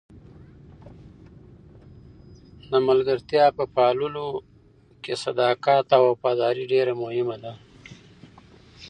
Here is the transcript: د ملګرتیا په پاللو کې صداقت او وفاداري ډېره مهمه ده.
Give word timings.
د 2.69 2.71
ملګرتیا 2.87 3.45
په 3.57 3.63
پاللو 3.75 4.27
کې 5.03 5.13
صداقت 5.23 5.87
او 5.97 6.03
وفاداري 6.11 6.63
ډېره 6.73 6.93
مهمه 7.03 7.35
ده. 7.43 7.53